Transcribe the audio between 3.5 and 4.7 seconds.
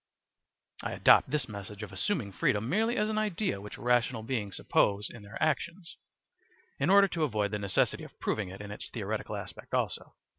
which rational beings